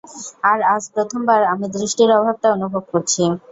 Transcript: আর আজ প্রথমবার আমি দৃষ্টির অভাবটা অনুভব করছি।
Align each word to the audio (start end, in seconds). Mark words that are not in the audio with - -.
আর 0.43 0.59
আজ 0.73 0.83
প্রথমবার 0.95 1.39
আমি 1.53 1.65
দৃষ্টির 1.75 2.09
অভাবটা 2.17 2.47
অনুভব 2.55 2.83
করছি। 2.91 3.21